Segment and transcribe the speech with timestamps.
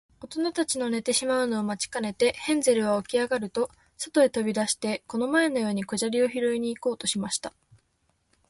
[0.19, 7.53] おとなたちの寝てしまうのを待ちかねて、ヘンゼルはおきあがると、そとへとび出して、この前のように小砂利をひろいに行こうとしました。